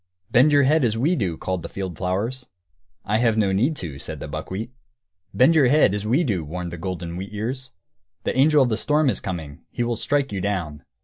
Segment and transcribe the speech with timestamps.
[0.31, 2.47] "Bend your head, as we do," called the field flowers.
[3.05, 4.71] "I have no need to," said the buckwheat.
[5.31, 7.71] "Bend your head, as we do!" warned the golden wheat ears;
[8.23, 10.83] "the angel of the storm is coming; he will strike you down."